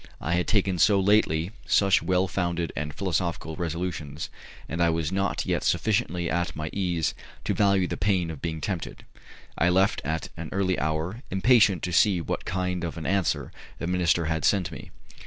[0.19, 4.31] I had taken so lately such well founded and philosophical resolutions,
[4.67, 8.61] and I was not yet sufficiently at my ease to value the pain of being
[8.61, 9.05] tempted.
[9.59, 13.85] I left at an early hour, impatient to see what kind of an answer the
[13.85, 14.89] minister had sent me.